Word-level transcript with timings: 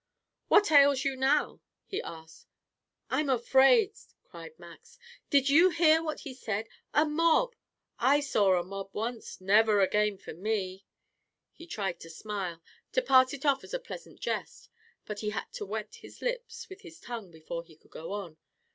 "What 0.47 0.71
ails 0.71 1.05
you 1.05 1.15
now?" 1.15 1.61
he 1.85 2.01
asked. 2.01 2.47
"I'm 3.11 3.29
afraid," 3.29 3.91
cried 4.23 4.57
Max. 4.57 4.97
"Did 5.29 5.47
you 5.49 5.69
hear 5.69 6.01
what 6.01 6.21
he 6.21 6.33
said? 6.33 6.67
A 6.91 7.05
mob. 7.05 7.55
I 7.99 8.19
saw 8.19 8.59
a 8.59 8.63
mob 8.63 8.89
once. 8.93 9.39
Never 9.39 9.79
again 9.79 10.17
for 10.17 10.33
me." 10.33 10.87
He 11.51 11.67
tried 11.67 11.99
to 11.99 12.09
smile, 12.09 12.63
to 12.93 13.03
pass 13.03 13.31
it 13.31 13.45
off 13.45 13.63
as 13.63 13.75
a 13.75 13.79
pleasant 13.79 14.19
jest, 14.19 14.71
but 15.05 15.19
he 15.19 15.29
had 15.29 15.53
to 15.53 15.67
wet 15.67 15.93
his 15.93 16.19
lips 16.19 16.67
with 16.67 16.81
his 16.81 16.99
tongue 16.99 17.29
before 17.29 17.63
he 17.63 17.75
could 17.75 17.91
go 17.91 18.11
on. 18.13 18.37